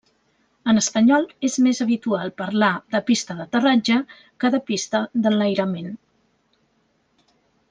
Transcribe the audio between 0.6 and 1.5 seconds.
En espanyol